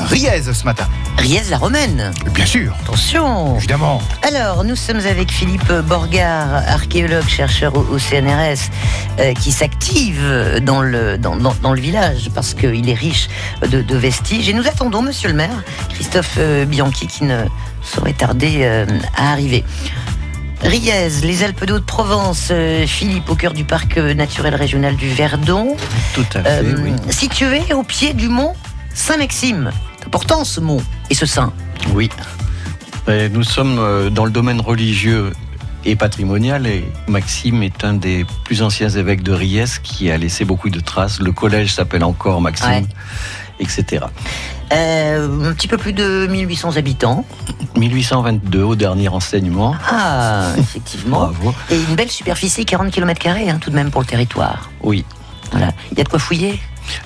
[0.00, 0.88] Riez ce matin.
[1.18, 2.12] Riez la Romaine.
[2.32, 3.56] Bien sûr, Attention.
[3.58, 4.00] évidemment.
[4.22, 8.70] Alors, nous sommes avec Philippe Borgard, archéologue, chercheur au, au CNRS,
[9.20, 13.28] euh, qui s'active dans le, dans, dans- dans le village parce qu'il est riche
[13.70, 14.48] de, de vestiges.
[14.48, 17.44] Et nous attendons Monsieur le maire, Christophe euh, Bianchi, qui ne
[17.82, 19.62] saurait tarder euh, à arriver.
[20.62, 25.76] Riez, les Alpes d'Haute-Provence, euh, Philippe, au cœur du parc naturel régional du Verdon,
[26.14, 26.92] Tout à fait, euh, oui.
[27.10, 28.54] situé au pied du mont
[28.98, 29.70] Saint-Maxime.
[29.98, 31.52] C'est important ce mont et ce saint.
[31.94, 32.10] Oui.
[33.06, 35.32] Et nous sommes euh, dans le domaine religieux
[35.84, 40.44] et patrimonial et Maxime est un des plus anciens évêques de Riez qui a laissé
[40.44, 41.20] beaucoup de traces.
[41.20, 42.84] Le collège s'appelle encore Maxime, Ouais.
[43.60, 44.04] etc.
[44.72, 47.24] Euh, un petit peu plus de 1800 habitants.
[47.76, 49.76] 1822 au dernier renseignement.
[49.88, 51.18] Ah, effectivement.
[51.32, 51.54] Bravo.
[51.70, 54.68] Et une belle superficie, 40 km hein, tout de même pour le territoire.
[54.82, 55.04] Oui.
[55.52, 55.70] Voilà.
[55.92, 56.60] Il y a de quoi fouiller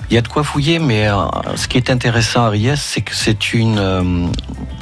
[0.09, 1.15] Il y a de quoi fouiller, mais euh,
[1.55, 4.27] ce qui est intéressant à Riez, c'est que c'est une euh,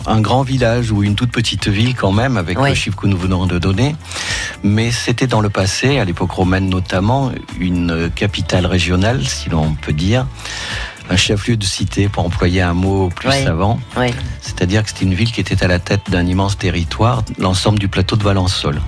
[0.08, 2.70] un grand village ou une toute petite ville quand même, avec Oui.
[2.70, 3.96] le chiffre que nous venons de donner.
[4.64, 9.94] Mais c'était dans le passé, à l'époque romaine notamment, une capitale régionale, si l'on peut
[9.94, 10.26] dire,
[11.10, 13.44] un chef-lieu de cité, pour employer un mot plus Oui.
[13.44, 13.80] savant.
[13.98, 14.08] Oui.
[14.42, 17.88] C'est-à-dire que c'était une ville qui était à la tête d'un immense territoire, l'ensemble du
[17.88, 18.82] plateau de Valençol.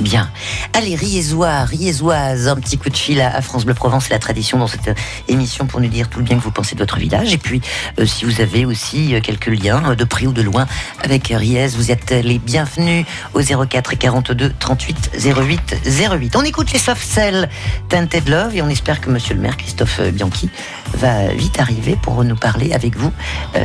[0.00, 0.30] Bien.
[0.72, 4.58] Allez, Riézois, Riézoise, un petit coup de fil à France Bleu Provence, c'est la tradition
[4.58, 4.94] dans cette euh,
[5.28, 7.34] émission pour nous dire tout le bien que vous pensez de votre village.
[7.34, 7.60] Et puis,
[7.98, 10.66] euh, si vous avez aussi euh, quelques liens, de près ou de loin,
[11.02, 16.36] avec Riez, vous êtes les bienvenus au 04 42 38 08 08.
[16.36, 17.48] On écoute les soft cells
[17.90, 20.48] Tinted Love et on espère que monsieur le maire, Christophe Bianchi,
[20.94, 23.12] va vite arriver pour nous parler avec vous,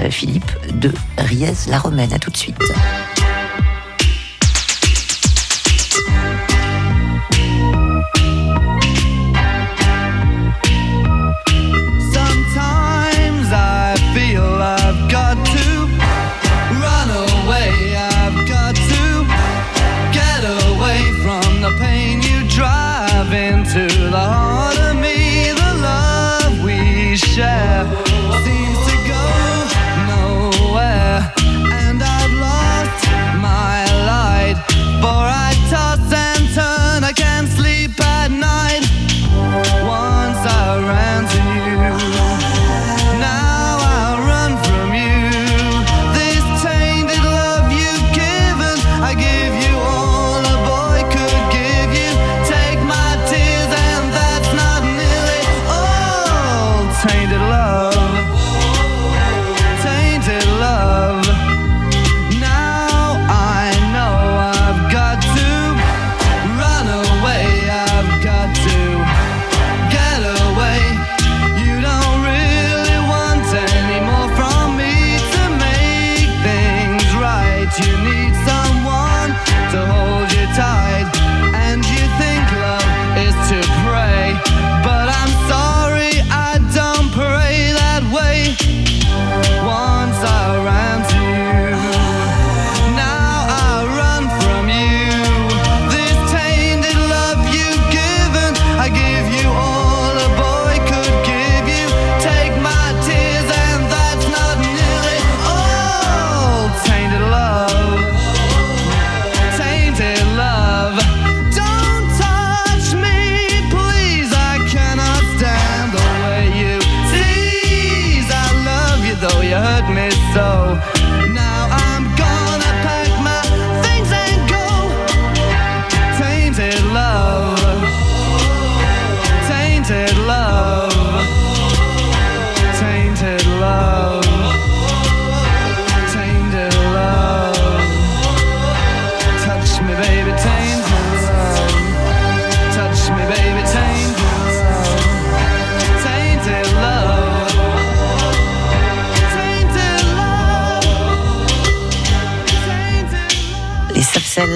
[0.09, 2.11] Philippe, de Riez la Romaine.
[2.13, 2.59] À tout de suite.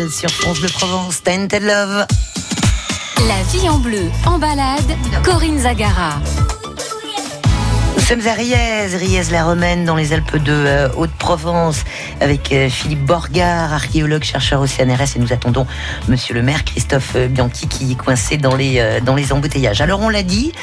[0.10, 2.06] Sur France Bleu Provence, Tinted Love.
[3.28, 6.20] La vie en bleu, en balade, Corinne Zagara.
[8.10, 11.84] Nous sommes à Riez, Riez-la-Romaine, dans les Alpes de euh, Haute-Provence,
[12.20, 15.68] avec euh, Philippe Borgard, archéologue, chercheur au CNRS, et nous attendons
[16.08, 19.82] Monsieur le maire Christophe euh, Bianchi, qui est coincé dans les, dans les embouteillages.
[19.82, 20.54] Alors on l'a dit,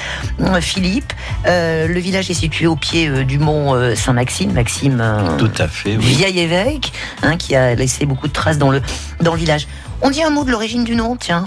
[0.60, 1.12] Philippe,
[1.46, 5.00] euh, le village est situé au pied du mont Saint-Maxime, Maxime,
[5.38, 6.04] Tout à fait, oui.
[6.04, 6.92] vieil évêque,
[7.22, 8.82] hein, qui a laissé beaucoup de traces dans le,
[9.20, 9.68] dans le village.
[10.02, 11.46] On dit un mot de l'origine du nom, tiens.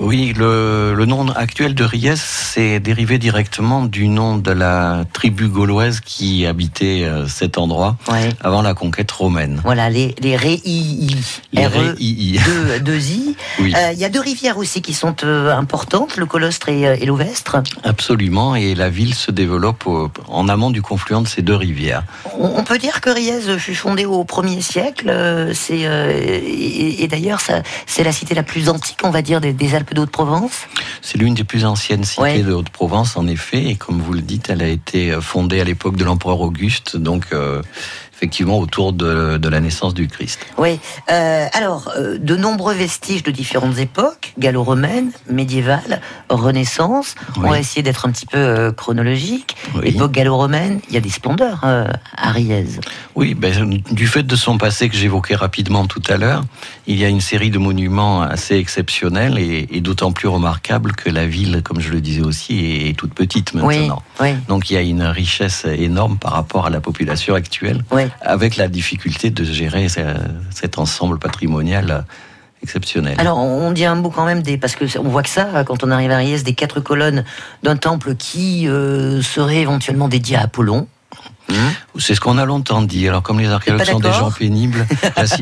[0.00, 5.48] Oui, le, le nom actuel de Ries, c'est dérivé directement du nom de la tribu
[5.48, 8.28] gauloise qui habitait euh, cet endroit Ouais.
[8.40, 9.60] avant la conquête romaine.
[9.64, 11.16] Voilà, les, les Réii.
[11.52, 12.38] Les R-E, Réii.
[12.44, 13.36] deux, deux I.
[13.58, 13.74] Oui.
[13.76, 17.04] Euh, Il y a deux rivières aussi qui sont euh, importantes, le Colostre et, et
[17.04, 17.56] l'Ouvestre.
[17.82, 22.04] Absolument, et la ville se développe au- en amont du confluent de ces deux rivières.
[22.38, 25.06] On, on peut dire que Riez fut fondée au 1er siècle.
[25.10, 27.40] euh, C'est et, et d'ailleurs,
[27.86, 30.66] c'est la cité la plus antique, on va dire, des, des Alpes d'Haute-Provence.
[31.02, 32.42] C'est l'une des plus anciennes cités Ouais.
[32.42, 35.64] de Haute-Provence, en effet, et comme vous le dites, elle a été euh, fondée à
[35.64, 37.62] l'époque de l'empereur Auguste, donc euh,
[38.18, 40.40] effectivement autour de, de la naissance du Christ.
[40.58, 40.80] Oui.
[41.10, 47.14] Euh, alors, euh, de nombreux vestiges de différentes époques, gallo-romaine, médiévale, Renaissance.
[47.36, 47.50] On Oui.
[47.50, 49.56] va essayer d'être un petit peu euh, chronologique.
[49.76, 49.88] Oui.
[49.90, 51.86] Époque gallo-romaine, il y a des splendeurs euh,
[52.16, 52.66] à Riez.
[53.14, 56.42] Oui, ben, du fait de son passé que j'évoquais rapidement tout à l'heure,
[56.88, 61.08] il y a une série de monuments assez exceptionnels et, et d'autant plus remarquables que
[61.08, 64.02] la ville, comme je le disais aussi, est, toute petite maintenant.
[64.20, 68.02] oui, Donc il y a une richesse énorme par rapport à la population actuelle, oui.
[68.20, 70.00] Avec la difficulté de gérer ce-
[70.50, 72.04] cet ensemble patrimonial
[72.62, 73.14] exceptionnel.
[73.18, 75.84] Alors, on dit un mot quand même des, parce que on voit que ça, quand
[75.84, 77.24] on arrive à Riez, des quatre colonnes
[77.62, 80.88] d'un temple qui euh, serait éventuellement dédié à Apollon.
[81.98, 83.08] C'est ce qu'on a longtemps dit.
[83.08, 84.86] Alors comme les archéologues sont des gens pénibles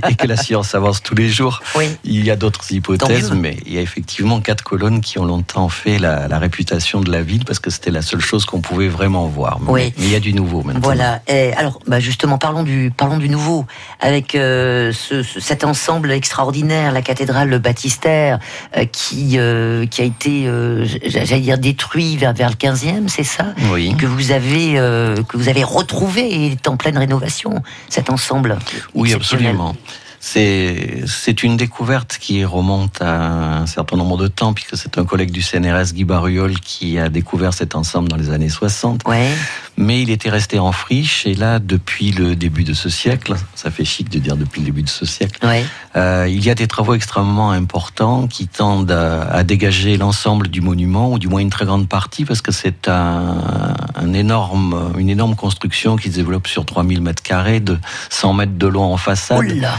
[0.09, 1.85] et que la science avance tous les jours, Oui.
[2.05, 5.69] il y a d'autres hypothèses, mais il y a effectivement quatre colonnes qui ont longtemps
[5.69, 8.89] fait la, la réputation de la ville parce que c'était la seule chose qu'on pouvait
[8.89, 9.59] vraiment voir.
[9.61, 9.95] Mais, Oui.
[9.99, 10.81] mais il y a du nouveau maintenant.
[10.83, 11.21] Voilà.
[11.29, 13.67] Et alors, bah justement, parlons du, parlons du nouveau,
[14.01, 18.39] avec euh, ce- ce- cet ensemble extraordinaire, la cathédrale baptistère,
[18.77, 20.51] euh, qui, euh, qui a été,
[21.05, 23.47] j'allais dire, détruit vers, vers le 15e, c'est ça?
[23.73, 23.95] Oui.
[23.99, 24.75] que vous avez
[25.29, 28.59] que vous avez retrouvé et est en pleine rénovation cet ensemble.
[28.95, 29.75] Oui, absolument.
[30.19, 35.31] C'est une découverte qui remonte à un certain nombre de temps, puisque c'est un collègue
[35.31, 39.03] du CNRS, Guy Barriol, qui a découvert cet ensemble dans les années 60.
[39.07, 39.31] Ouais.
[39.79, 43.71] Mais il était resté en friche, et là, depuis le début de ce siècle, ça
[43.71, 45.65] fait chic de dire depuis le début de ce siècle, Ouais.
[45.97, 50.61] euh, il y a des travaux extrêmement importants qui tendent à, à dégager l'ensemble du
[50.63, 55.11] monument, ou du moins une très grande partie, parce que c'est un, un énorme, une
[55.11, 58.97] énorme construction qui se développe sur 3000 mètres carrés, de 100 mètres de long en
[58.97, 59.39] façade.
[59.41, 59.75] Oula.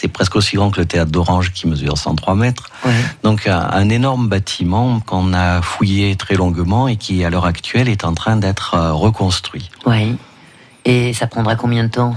[0.00, 2.70] C'est presque aussi grand que le théâtre d'Orange qui mesure 103 mètres.
[3.24, 7.88] Donc un, un énorme bâtiment qu'on a fouillé très longuement et qui à l'heure actuelle
[7.88, 9.70] est en train d'être euh, reconstruit.
[9.86, 10.14] Ouais.
[10.84, 12.14] Et ça prendra combien de temps?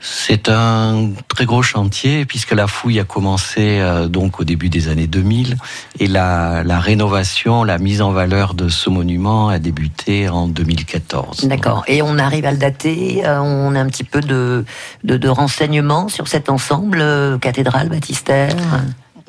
[0.00, 4.88] C'est un très gros chantier puisque la fouille a commencé euh, donc au début des
[4.88, 5.56] années 2000
[5.98, 11.44] et la, rénovation, la mise en valeur de ce monument a débuté en 2014.
[11.44, 11.84] D'accord.
[11.86, 13.22] Et on arrive à le dater.
[13.26, 14.64] euh, on a un petit peu de,
[15.04, 18.54] de, de renseignements sur cet ensemble, euh, cathédrale, baptistère?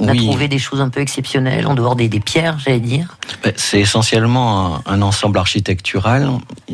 [0.03, 3.17] On a trouvé des choses un peu exceptionnelles, en dehors des, des pierres, j'allais dire.
[3.43, 6.27] Ben, C'est essentiellement un, un ensemble architectural.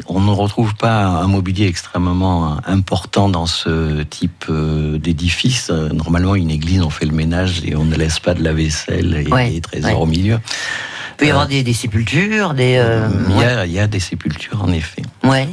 [0.07, 5.69] On ne retrouve pas un mobilier extrêmement important dans ce type euh, d'édifice.
[5.71, 8.53] Euh, Normalement, une église, on fait le ménage et on ne laisse pas de la
[8.53, 9.97] vaisselle et Ouais, des trésors ouais.
[9.97, 10.39] au milieu.
[10.39, 12.77] Il peut y Euh, avoir des, des sépultures, des.
[12.77, 13.45] euh, il, y ouais.
[13.45, 15.01] a, il y a des sépultures, en effet.
[15.25, 15.49] ouais.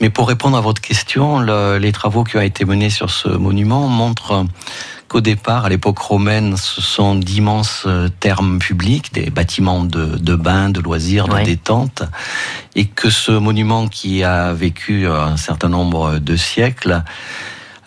[0.00, 3.28] Mais pour répondre à votre question, le- les travaux qui ont été menés sur ce
[3.28, 4.46] monument montrent
[5.10, 10.34] qu'au départ, à l'époque romaine, ce sont d'immenses euh, thermes publics, des bâtiments de, de
[10.36, 11.42] bains, de loisirs, de Ouais.
[11.42, 12.04] détente,
[12.76, 17.02] et que ce monument qui a vécu un certain nombre de siècles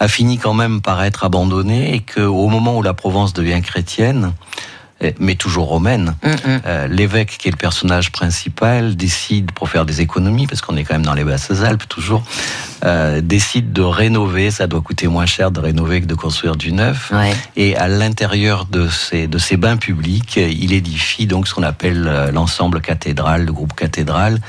[0.01, 4.33] a fini quand même par être abandonné et qu'au moment où la Provence devient chrétienne,
[4.99, 6.61] eh, mais toujours romaine, Hum, hum.
[6.65, 10.83] euh, l'évêque, qui est le personnage principal, décide, pour faire des économies, parce qu'on est
[10.83, 12.21] quand même dans les Basses-Alpes toujours,
[12.83, 14.51] euh, décide de rénover.
[14.51, 17.11] Ça doit coûter moins cher de rénover que de construire du neuf.
[17.13, 17.33] Ouais.
[17.55, 22.05] Et à l'intérieur de ces, de ces bains publics, il édifie donc ce qu'on appelle
[22.07, 24.39] euh, l'ensemble cathédral, le groupe cathédral,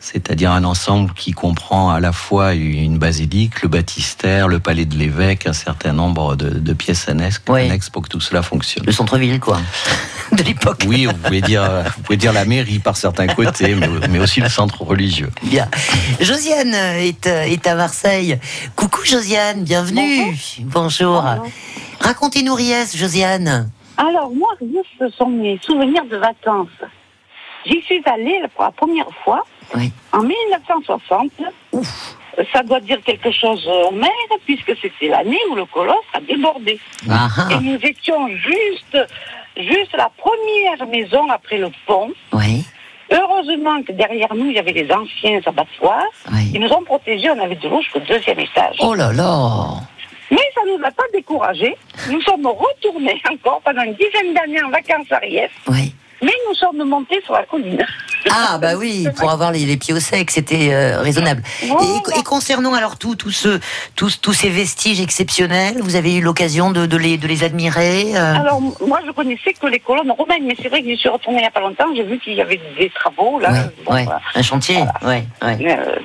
[0.00, 4.96] c'est-à-dire un ensemble qui comprend à la fois une basilique, le baptistère, le palais de
[4.96, 7.40] l'évêque, un certain nombre de, de pièces annexes,
[7.90, 8.84] pour que tout cela fonctionne.
[8.84, 9.60] Le centre-ville, quoi.
[10.32, 10.82] De l'époque.
[10.88, 11.62] Oui, vous pouvez dire,
[11.96, 15.30] vous pouvez dire la mairie par certains côtés, mais, mais aussi le centre religieux.
[15.44, 15.68] Bien.
[16.20, 18.38] Josiane est, euh, est à Marseille.
[18.74, 20.34] Coucou Josiane, bienvenue.
[20.60, 21.22] Bonjour.
[22.00, 23.70] Racontez-nous Ries, Josiane.
[23.96, 26.68] Alors, moi, Riez, ce sont mes souvenirs de vacances.
[27.64, 29.90] J'y suis allée pour la première fois Oui.
[30.12, 31.32] en 1960.
[32.52, 34.10] Ça doit dire quelque chose au maire,
[34.44, 36.78] puisque c'était l'année où le colosse a débordé.
[37.08, 37.60] Ah, Et ah.
[37.62, 38.98] nous étions juste,
[39.56, 42.12] juste la première maison après le pont.
[42.32, 42.64] Oui,
[43.10, 46.02] Heureusement que derrière nous, il y avait les anciens abattoirs.
[46.32, 46.50] oui.
[46.54, 48.76] Ils nous ont protégés, on avait de l'eau jusqu'au deuxième étage.
[48.80, 49.80] Oh là là.
[50.30, 51.76] Mais ça ne nous a pas découragés.
[52.10, 55.48] Nous sommes retournés encore pendant une dizaine d'années en vacances à Riez.
[55.68, 55.94] Oui.
[56.22, 57.84] Mais nous sommes montés sur la colline.
[58.30, 61.42] Ah bah oui, pour avoir les, les pieds au sec, c'était euh, raisonnable.
[61.66, 61.84] Voilà.
[62.16, 63.60] Et, et concernant alors tout, tout ce,
[63.94, 68.16] tous, tous ces vestiges exceptionnels, vous avez eu l'occasion de, de les, de les admirer
[68.16, 71.08] euh, Alors, moi, je connaissais que les colonnes romaines, mais c'est vrai que je suis
[71.08, 73.50] retournée il n'y a pas longtemps, j'ai vu qu'il y avait des travaux, là.
[73.52, 74.20] ouais, Bon, ouais, voilà.
[74.34, 75.58] un chantier, ouais, ouais.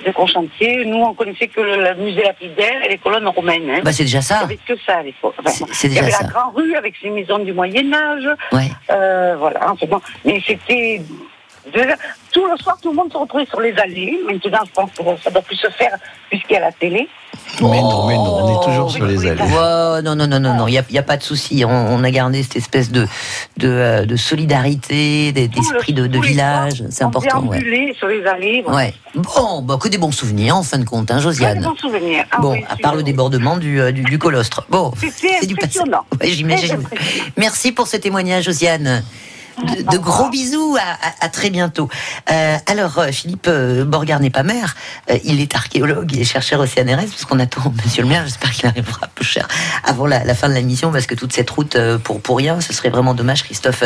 [0.05, 0.85] Euh, gros chantiers.
[0.85, 3.69] Nous, on connaissait que le, le musée lapidaire et les colonnes romaines.
[3.69, 3.79] Hein.
[3.83, 4.39] Bah c'est déjà Il ça.
[4.39, 5.33] avait que ça à l'époque.
[5.45, 8.27] Enfin, il y avait la grande rue avec ses maisons du Moyen-Âge.
[8.51, 8.69] Ouais.
[8.91, 10.01] Euh, voilà, bon.
[10.25, 11.01] Mais c'était.
[11.73, 11.95] Déjà,
[12.31, 14.19] Tout le soir, tout le monde se retrouvait sur les allées.
[14.25, 15.97] Maintenant, je pense que ça doit plus se faire
[16.29, 17.07] puisqu'il y a la télé.
[17.61, 19.41] Mais non, mais non, on est toujours sur les allées.
[19.41, 21.63] Oh, non, non, non, non, non, il n'y a, il y a pas de souci.
[21.65, 23.05] On, on a gardé cette espèce de,
[23.57, 26.83] de, euh, de solidarité, d'esprit de, village.
[26.89, 27.59] C'est on important, ouais.
[27.59, 28.61] déambulait sur les allées.
[28.65, 28.87] voilà.
[28.87, 28.93] Ouais.
[29.15, 31.61] Bon, bah, que des bons souvenirs, en fin de compte, hein, Très Josiane.
[31.61, 32.23] bons souvenirs.
[32.31, 34.65] Ah Bon, oui, à part le débordement du, euh, du, du colostre.
[34.69, 35.79] Bon, c'est du passé.
[35.79, 36.81] Ouais, j'imagine.
[37.37, 39.03] Merci pour ce témoignage, Josiane.
[39.61, 41.87] De, de gros bisous, à, à- à très bientôt.
[42.31, 44.75] Euh, alors, euh, Philippe euh, Borgard n'est pas maire,
[45.09, 48.65] euh, il est archéologue et chercheur au CNRS, puisqu'on attend Monsieur le maire, j'espère qu'il
[48.67, 49.47] arrivera peu cher
[49.83, 52.59] avant la, la fin de la mission, parce que toute cette route pour, pour rien,
[52.61, 53.83] ce serait vraiment dommage, Christophe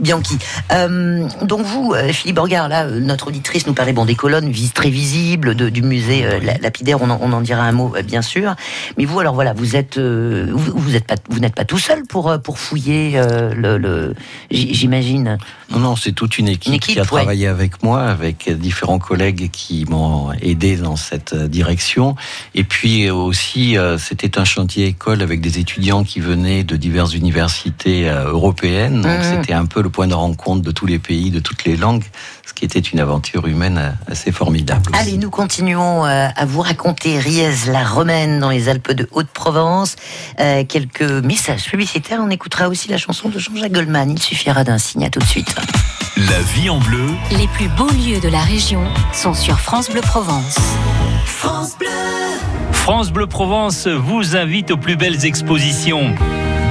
[0.00, 0.38] Bianchi.
[0.72, 4.90] Euh, donc vous, Philippe Borgard, là, notre auditrice nous parlait bon, des colonnes vis- très
[4.90, 8.54] visibles de- du musée la- lapidaire, on en, on en dira un mot, bien sûr.
[8.96, 12.04] Mais vous, alors voilà, vous êtes, vous, vous êtes pas, vous n'êtes pas tout seul
[12.04, 13.20] pour pour fouiller
[13.54, 14.14] le, le-
[14.50, 14.74] j-
[15.18, 15.38] j'imagine.
[15.70, 17.06] Non, non, c'est toute une équipe, Une équipe, qui a ouais.
[17.06, 22.16] travaillé avec moi, avec différents collègues qui m'ont aidé dans cette direction.
[22.54, 27.14] Et puis aussi, euh, c'était un chantier école avec des étudiants qui venaient de diverses
[27.14, 29.02] universités euh, européennes.
[29.02, 29.22] Donc Mhm.
[29.40, 32.04] c'était un peu le point de rencontre de tous les pays, de toutes les langues,
[32.58, 34.90] qui était une aventure humaine assez formidable.
[34.90, 35.00] aussi.
[35.00, 39.94] Allez, nous continuons euh, à vous raconter Riez la Romaine dans les Alpes de Haute-Provence.
[40.40, 42.18] Euh, quelques messages publicitaires.
[42.20, 44.10] On écoutera aussi la chanson de Jean-Jacques Goldman.
[44.10, 45.04] Il suffira d'un signe.
[45.04, 45.54] À tout de suite.
[46.16, 50.00] La vie en bleu, Les plus beaux lieux de la région sont sur France Bleu
[50.00, 50.56] Provence.
[52.72, 56.12] France Bleu Provence vous invite aux plus belles expositions.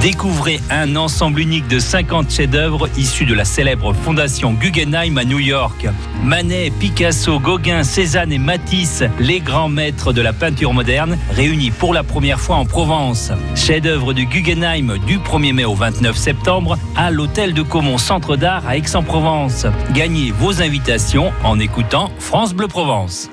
[0.02, 5.40] Découvrez un ensemble unique de 50 chefs-d'œuvre issus de la célèbre fondation Guggenheim à New
[5.40, 5.88] York.
[6.24, 11.96] Manet, Picasso, Gauguin, Cézanne et Matisse, les grands maîtres de la peinture moderne, réunis pour
[11.96, 13.32] la première fois en Provence.
[13.56, 18.68] Chef-d'œuvre du Guggenheim du 1er mai au 29 septembre à l'hôtel de Caumont Centre d'Art
[18.68, 19.66] à Aix-en-Provence.
[19.94, 23.32] Gagnez vos invitations en écoutant France Bleu Provence.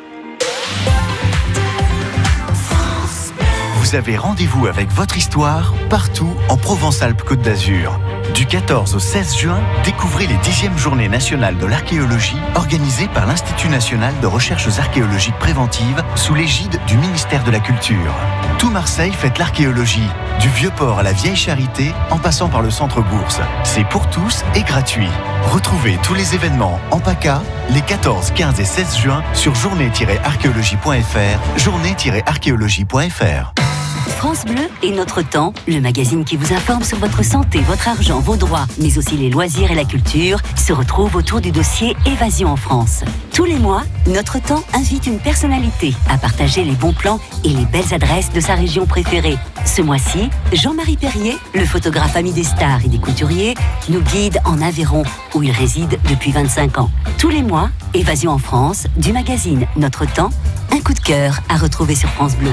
[3.85, 8.01] Vous avez rendez-vous avec votre histoire partout en Provence-Alpes-Côte d'Azur.
[8.33, 13.69] Du 14 au 16 juin, découvrez les 10e journées nationales de l'archéologie organisées par l'Institut
[13.69, 18.15] national de recherches archéologiques préventives sous l'égide du ministère de la Culture.
[18.59, 20.09] Tout Marseille fête l'archéologie,
[20.41, 23.41] du Vieux-Port à la Vieille Charité en passant par le Centre Bourse.
[23.63, 25.11] C'est pour tous et gratuit.
[25.53, 33.84] Retrouvez tous les événements en PACA les 14, 15 et 16 juin sur journée-archéologie.fr, journée-archéologie.fr.
[34.09, 38.21] France Bleu et Notre Temps, le magazine qui vous informe sur votre santé, votre argent,
[38.21, 42.49] vos droits, mais aussi les loisirs et la culture, se retrouve autour du dossier Évasion
[42.49, 43.05] en France.
[43.33, 47.65] Tous les mois, Notre Temps invite une personnalité à partager les bons plans et les
[47.67, 49.37] belles adresses de sa région préférée.
[49.65, 53.55] Ce mois-ci, Jean-Marie Perrier, le photographe ami des stars et des couturiers,
[53.89, 56.91] nous guide en Aveyron, où il réside depuis 25 ans.
[57.19, 60.31] Tous les mois, Évasion en France, du magazine Notre Temps,
[60.73, 62.53] un coup de cœur à retrouver sur France Bleu.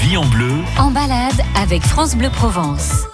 [0.00, 3.06] Vie en bleu, En balade avec France Bleu Provence.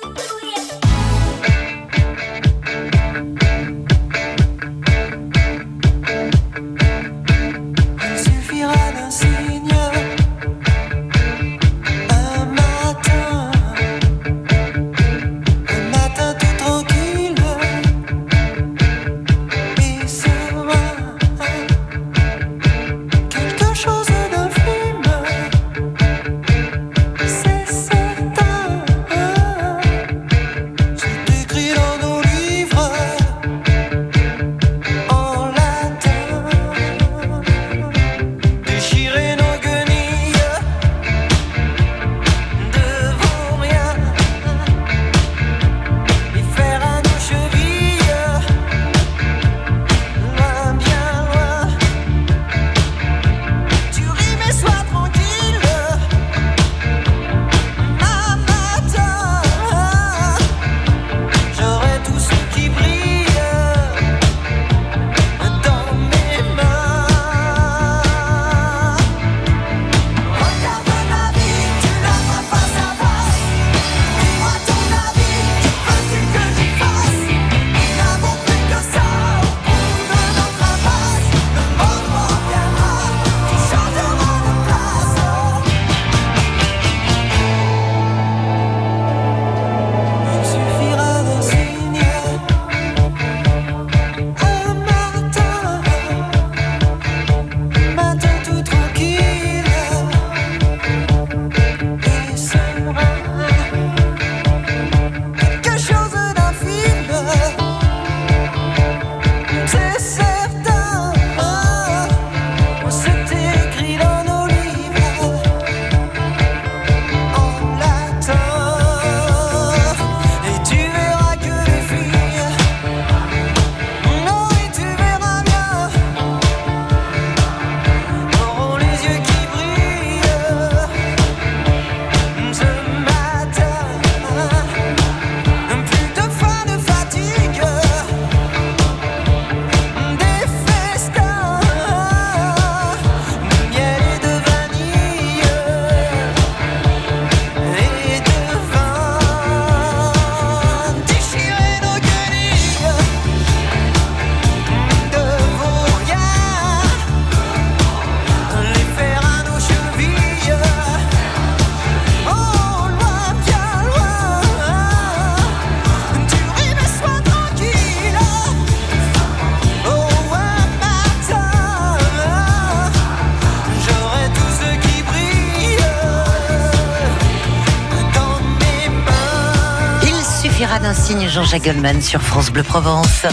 [181.33, 183.25] Jean-Jacques Goldman sur France Bleu Provence.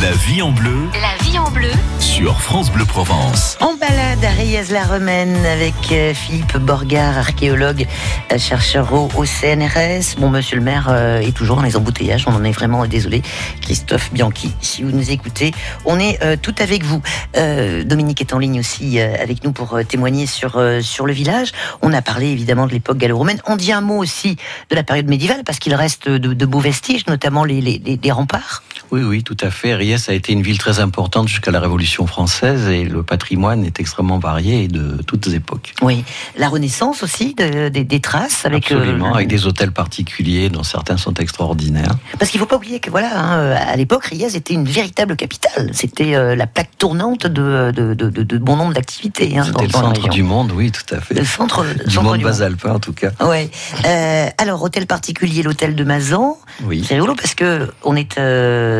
[0.00, 3.56] La vie en bleu La vie en bleu, sur France Bleu Provence.
[3.60, 7.86] En balade à Riez-la-Romaine avec euh, Philippe Borgard, archéologue,
[8.32, 10.16] euh, chercheur au, CNRS.
[10.18, 13.22] Bon, monsieur le maire euh, est toujours dans les embouteillages, on en est vraiment désolé.
[13.60, 15.52] Christophe Bianchi, si vous nous écoutez,
[15.84, 17.02] on est euh, tout avec vous.
[17.36, 21.12] Euh, Dominique est en ligne aussi euh, avec nous pour témoigner sur, euh, sur le
[21.12, 21.50] village.
[21.82, 23.40] On a parlé évidemment de l'époque gallo-romaine.
[23.46, 24.36] On dit un mot aussi
[24.70, 27.98] de la période médiévale parce qu'il reste de, de beaux vestiges, notamment les, les, les-
[28.02, 28.62] les remparts.
[28.92, 29.74] Oui, oui, tout à fait.
[29.74, 33.78] Riez a été une ville très importante jusqu'à la Révolution française et le patrimoine est
[33.78, 35.74] extrêmement varié de toutes époques.
[35.82, 36.04] Oui,
[36.36, 38.72] la Renaissance aussi, de- des- des traces avec.
[38.72, 41.94] euh, Absolument, avec des hôtels particuliers dont certains sont extraordinaires.
[42.18, 45.14] Parce qu'il faut pas oublier que voilà, hein, euh, à l'époque, Riez était une véritable
[45.16, 45.70] capitale.
[45.72, 49.38] C'était euh, la plaque tournante de, de, bon nombre d'activités.
[49.38, 51.14] Hein, C'était le centre du monde, oui, tout à fait.
[51.14, 53.10] Le centre, Du centre monde du basalpin, en tout cas.
[53.20, 53.50] Ouais.
[53.86, 56.36] Euh, alors, hôtel particulier, l'hôtel de Mazan.
[56.64, 56.84] Oui.
[56.86, 58.18] C'est rigolo parce que on est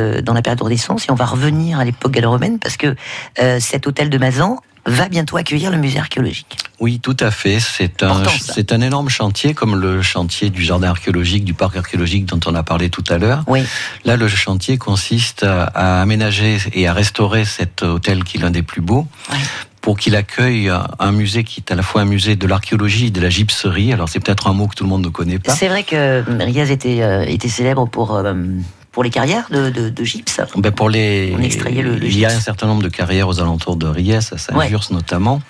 [0.01, 2.95] euh, dans la période de Renaissance et on va revenir à l'époque gallo-romaine parce que
[3.41, 6.57] euh, cet hôtel de Mazan va bientôt accueillir le musée archéologique.
[6.81, 7.61] Oui, tout à fait.
[7.61, 12.41] C'est un, c'est énorme chantier, comme le chantier du jardin archéologique, du parc archéologique dont
[12.47, 13.45] on a parlé tout à l'heure.
[13.47, 13.63] Oui.
[14.07, 18.51] Là, le chantier consiste à, à aménager et à restaurer cet hôtel qui est l'un
[18.51, 19.07] des plus beaux.
[19.83, 23.11] Pour qu'il accueille un- musée qui est à la fois un musée de l'archéologie et
[23.11, 23.93] de la gypserie.
[23.93, 25.55] Alors, c'est peut-être un mot que tout le monde ne connaît pas.
[25.55, 28.35] C'est vrai que Riez était, euh, était célèbre pour, euh,
[28.92, 30.40] pour les carrières de, de, de gypse.
[30.57, 33.29] Ben pour les, On extrayait le- le il y a un certain nombre de carrières
[33.29, 35.40] aux alentours de Riez, à Saint-Jurs notamment,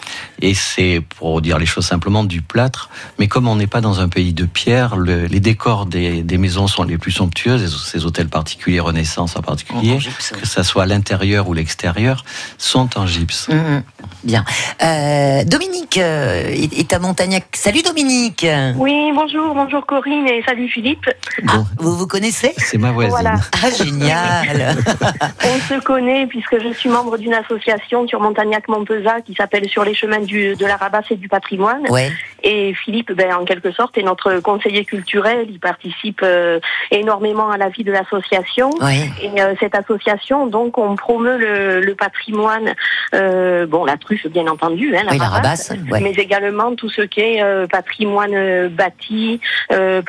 [0.42, 2.90] et c'est pour dire les choses simplement du plâtre.
[3.18, 6.36] Mais comme on n'est pas dans un pays de pierre, le- les décors des, des
[6.38, 10.40] maisons sont les plus somptueuses, ces hôtels particuliers, Renaissance en particulier, En gypse, oui.
[10.42, 12.24] que ça soit l'intérieur ou l'extérieur,
[12.58, 13.48] sont en gypse.
[13.48, 13.82] Mhm.
[14.24, 14.44] Bien.
[14.82, 17.46] Euh, Dominique euh, est, est à Montagnac.
[17.54, 18.46] Salut Dominique.
[18.76, 21.08] Oui, bonjour, bonjour Corinne et salut Philippe.
[21.48, 22.52] Ah, vous vous connaissez?
[22.58, 23.10] C'est ma voisine.
[23.12, 23.29] Voilà.
[23.62, 24.76] Ah génial.
[25.44, 29.94] On se connaît puisque je suis membre d'une association sur Montagnac-Montpezat qui s'appelle Sur les
[29.94, 31.82] chemins du, de la Rabasse et du patrimoine.
[31.90, 32.10] ouais.
[32.42, 35.44] Et Philippe, ben, en quelque sorte, est notre conseiller culturel.
[35.50, 36.58] Il participe euh,
[36.90, 38.70] énormément à la vie de l'association.
[38.80, 39.10] Ouais.
[39.22, 42.72] Et euh, cette association, donc, on promeut le, le patrimoine,
[43.14, 46.00] euh, bon, la truffe, bien entendu, hein, la, Oui, la rabasse, rabasse, ouais.
[46.00, 49.38] mais également tout ce qui est patrimoine bâti,
[49.68, 50.00] pe-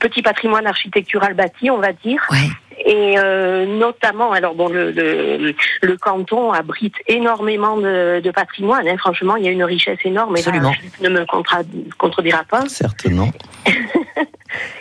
[0.00, 2.20] petit patrimoine architectural bâti, on va dire.
[2.32, 2.38] Ouais.
[2.88, 8.86] Et euh, notamment, alors bon, le, le, le canton abrite énormément de, de patrimoine.
[8.86, 8.96] hein.
[8.96, 10.36] Franchement, il y a une richesse énorme.
[10.36, 10.52] Et là,
[11.00, 11.24] ne me
[11.98, 12.68] contredira pas.
[12.68, 13.32] Certes, non.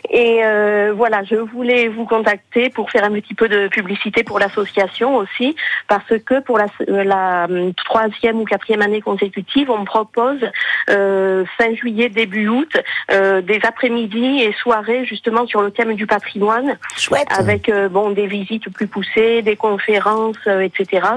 [0.10, 4.40] Et euh, voilà, je voulais vous contacter pour faire un petit peu de publicité pour
[4.40, 5.56] l'association aussi,
[5.88, 10.40] parce que pour la, euh, la hum, troisième ou quatrième année consécutive, on propose
[10.90, 12.72] euh, fin juillet, début août,
[13.12, 17.28] euh, des après-midi et soirées justement sur le thème du patrimoine, Chouette.
[17.30, 21.08] avec euh, bon des visites plus poussées, des conférences, euh, etc.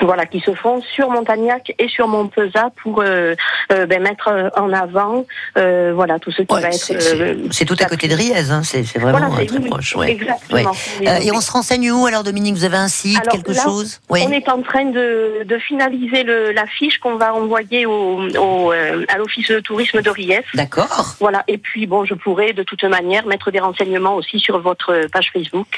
[0.00, 3.34] Voilà, qui se font sur Montagnac et sur Montpezat pour euh,
[3.72, 5.24] euh, ben, mettre euh, en avant
[5.56, 6.74] euh, voilà tout ce qui Ouais, va être
[7.52, 8.62] c'est- tout à côté de Riez, hein.
[8.64, 9.94] c'est vraiment voilà, très oui, proche.
[9.94, 10.10] ouais.
[10.10, 10.72] Exactement.
[11.22, 12.54] Et on se renseigne où alors Dominique?
[12.56, 14.00] Vous avez un site, Alors, quelque là, chose?
[14.10, 14.20] Oui.
[14.26, 18.72] On est en train de, de finaliser le, la fiche qu'on va envoyer au, au,
[18.72, 20.40] à l'office de tourisme de Riez.
[20.54, 21.14] D'accord.
[21.20, 21.44] Voilà.
[21.46, 25.30] Et puis bon, je pourrais de toute manière mettre des renseignements aussi sur votre page
[25.32, 25.68] Facebook.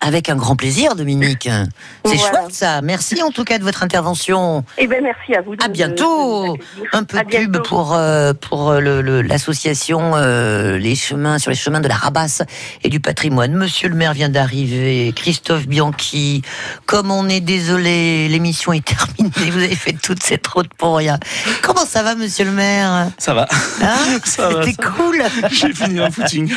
[0.00, 1.48] Avec un grand plaisir, Dominique.
[2.04, 2.40] C'est Voilà.
[2.42, 2.80] chouette ça.
[2.82, 4.64] Merci en tout cas de votre intervention.
[4.78, 5.56] Eh bien, merci à vous.
[5.56, 6.56] de- À bientôt.
[6.56, 6.62] de.
[6.92, 7.62] Un peu À de pub bientôt.
[7.68, 11.96] pour euh, pour euh, le- le- l'association euh, les chemins sur les chemins de la
[11.96, 12.42] Rabasse
[12.84, 13.54] et du patrimoine.
[13.54, 16.42] Monsieur le maire vient d'arriver, Christophe Bianchi.
[16.86, 19.50] Comme on est désolé, l'émission est terminée.
[19.50, 21.18] Vous avez fait toute cette route pour rien.
[21.62, 23.08] Comment ça va, Monsieur le maire?
[23.18, 23.48] Ça va.
[23.82, 23.96] Hein?
[24.24, 25.22] Ça va, C'était cool.
[25.50, 26.52] J'ai fini un footing.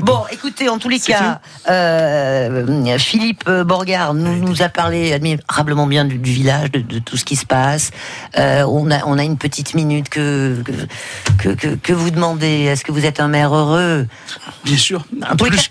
[0.00, 2.47] Bon, écoutez, en tous les cas, euh,
[2.98, 7.24] Philippe Borgard nous, nous a parlé admirablement bien du, du village, de, de tout ce
[7.24, 7.90] qui se passe.
[8.38, 10.62] Euh, on, a, on a une petite minute que,
[11.38, 12.64] que, que, que vous demandez.
[12.64, 14.06] Est-ce que vous êtes un maire heureux?
[14.64, 15.04] Bien sûr.
[15.22, 15.70] Un les plus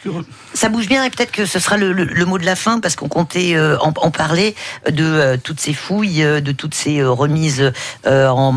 [0.54, 2.80] ça bouge bien et peut-être que ce sera le, le- le mot de la fin
[2.80, 4.56] parce qu'on comptait euh, en, en parler
[4.90, 7.72] de euh, toutes ces fouilles, euh, de toutes ces euh, remises
[8.08, 8.56] euh, en,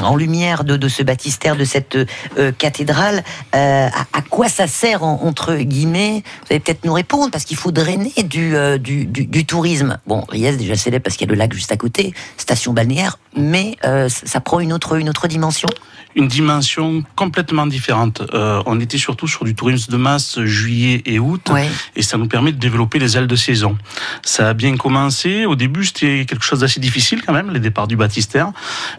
[0.00, 1.96] en lumière de, de ce baptistère, de cette
[2.38, 3.24] euh, cathédrale.
[3.56, 6.22] Euh, à, à quoi ça sert en- entre guillemets?
[6.42, 9.98] Vous allez peut-être nous répondre parce qu'il faut drainer du, euh, du, du, du tourisme.
[10.06, 13.18] Bon, Riez déjà célèbre parce qu'il y a le lac juste à côté, station balnéaire
[13.36, 15.68] mais euh, ça prend une autre, une autre dimension.
[16.16, 18.20] Une dimension complètement différente.
[18.34, 21.68] Euh, on était surtout sur du tourisme de masse juillet et août, Ouais.
[21.94, 23.78] et ça nous permet de développer les ailes de saison.
[24.24, 25.46] Ça a bien commencé.
[25.46, 28.50] Au début, c'était quelque chose d'assez difficile quand même, les départs du baptistère.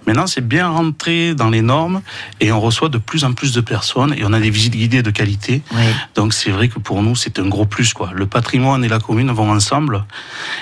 [0.08, 2.02] Maintenant, c'est bien rentré dans les normes,
[2.40, 5.04] et on reçoit de plus en plus de personnes, et on a des visites guidées
[5.04, 5.64] de qualité.
[5.74, 5.94] Ouais.
[6.16, 7.94] Donc c'est vrai que pour nous, c'est un gros plus.
[7.94, 8.12] Quoi.
[8.14, 10.06] Le patrimoine et la commune vont ensemble,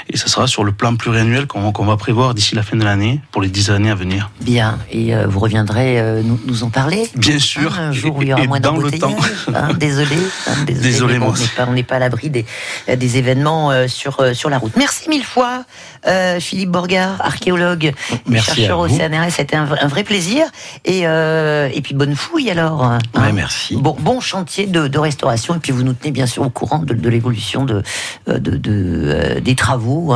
[0.10, 2.84] et ça sera sur le plan pluriannuel qu'on qu'on va prévoir d'ici la fin de
[2.84, 4.32] l'année, pour les dix années à venir.
[4.41, 8.15] Bien, et euh, vous reviendrez euh, nous, nous en parler Bien sûr, Hein, un jour
[8.17, 9.15] où il y aura et moins dans le temps.
[9.54, 10.15] hein, désolé,
[10.48, 11.36] hein, désolé, Désolé, bon, moi.
[11.67, 12.45] on n'est pas, à l'abri des,
[12.88, 14.72] euh, des événements euh, sur, euh, sur la route.
[14.78, 15.65] Merci mille fois,
[16.08, 17.93] euh, Philippe Borgard, archéologue,
[18.28, 18.88] Merci chercheur au.
[18.88, 19.32] CNRS.
[19.32, 20.45] C'était un, vrai- un vrai plaisir.
[20.86, 22.84] Et, euh, et puis bonne fouille alors.
[22.84, 23.00] hein.
[23.15, 23.76] Ouais, merci.
[23.76, 25.56] Bon, bon chantier de, de restauration.
[25.56, 27.84] Et puis vous nous tenez bien sûr au courant de, de l'évolution de,
[28.28, 30.15] de, de, euh, des travaux.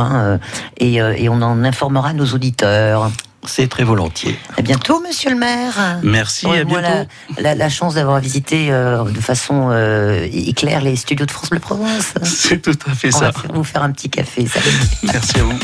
[0.78, 3.10] et, euh, et on en informera nos auditeurs.
[3.46, 4.38] C'est très volontiers.
[4.58, 5.98] À bientôt, monsieur le maire.
[6.02, 7.08] Merci, à moi, bientôt.
[7.36, 11.50] la, la- la chance d'avoir visité euh, de façon euh, éclair les studios de France
[11.50, 12.14] Bleu Provence.
[12.22, 13.26] C'est tout à fait On ça.
[13.26, 14.46] va faire- vous faire un petit café.
[14.46, 14.70] Ça va.
[15.12, 15.58] Merci à vous.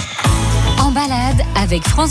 [0.79, 2.09] En balade avec France